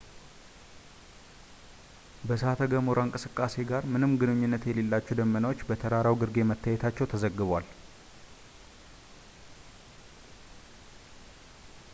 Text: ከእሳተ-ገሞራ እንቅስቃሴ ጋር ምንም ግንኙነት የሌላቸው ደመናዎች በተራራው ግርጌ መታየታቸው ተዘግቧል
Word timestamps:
ከእሳተ-ገሞራ 2.29 2.99
እንቅስቃሴ 3.07 3.55
ጋር 3.71 3.83
ምንም 3.93 4.15
ግንኙነት 4.23 4.63
የሌላቸው 4.69 5.17
ደመናዎች 5.19 5.61
በተራራው 5.69 6.19
ግርጌ 6.23 6.37
መታየታቸው 6.53 7.11
ተዘግቧል 7.13 7.67